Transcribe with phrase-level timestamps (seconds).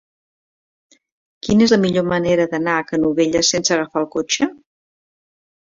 [1.47, 4.51] Quina és la millor manera d'anar a Canovelles sense agafar el cotxe?